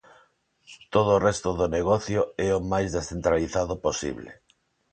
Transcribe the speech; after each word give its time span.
Todo 0.93 1.09
o 1.15 1.23
resto 1.27 1.49
do 1.59 1.67
negocio 1.77 2.21
é 2.47 2.49
o 2.59 2.65
máis 2.71 2.89
descentralizado 2.97 3.73
posible. 3.85 4.31